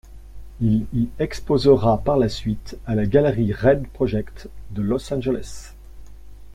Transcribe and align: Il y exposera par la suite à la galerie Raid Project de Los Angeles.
Il 0.61 0.87
y 0.95 1.09
exposera 1.19 1.99
par 1.99 2.17
la 2.17 2.27
suite 2.27 2.75
à 2.87 2.95
la 2.95 3.05
galerie 3.05 3.53
Raid 3.53 3.85
Project 3.89 4.49
de 4.71 4.81
Los 4.81 5.13
Angeles. 5.13 5.75